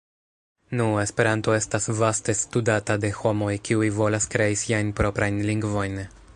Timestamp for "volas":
4.01-4.29